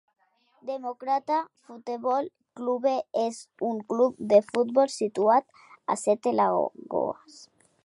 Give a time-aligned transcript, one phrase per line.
[0.67, 1.35] Democrata
[1.67, 2.29] Futebol
[2.61, 5.63] Clube és un club de futbol situat
[5.97, 7.41] a Sete Lagoas.